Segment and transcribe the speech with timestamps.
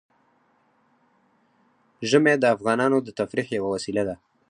[2.09, 4.15] ژمی د افغانانو د تفریح یوه وسیله ده.